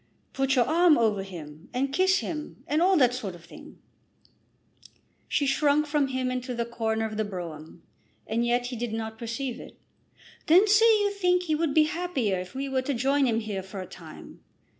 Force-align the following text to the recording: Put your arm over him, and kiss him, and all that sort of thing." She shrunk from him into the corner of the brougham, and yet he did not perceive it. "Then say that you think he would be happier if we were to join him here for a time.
Put 0.33 0.55
your 0.55 0.65
arm 0.65 0.97
over 0.97 1.21
him, 1.21 1.69
and 1.75 1.93
kiss 1.93 2.21
him, 2.21 2.63
and 2.65 2.81
all 2.81 2.97
that 2.97 3.13
sort 3.13 3.35
of 3.35 3.45
thing." 3.45 3.77
She 5.27 5.45
shrunk 5.45 5.85
from 5.85 6.07
him 6.07 6.31
into 6.31 6.55
the 6.55 6.65
corner 6.65 7.05
of 7.05 7.17
the 7.17 7.23
brougham, 7.23 7.83
and 8.25 8.43
yet 8.43 8.65
he 8.65 8.75
did 8.75 8.93
not 8.93 9.19
perceive 9.19 9.59
it. 9.59 9.77
"Then 10.47 10.67
say 10.67 10.85
that 10.91 11.01
you 11.01 11.11
think 11.11 11.43
he 11.43 11.53
would 11.53 11.75
be 11.75 11.83
happier 11.83 12.39
if 12.39 12.55
we 12.55 12.67
were 12.67 12.81
to 12.81 12.95
join 12.95 13.27
him 13.27 13.41
here 13.41 13.61
for 13.61 13.79
a 13.79 13.85
time. 13.85 14.39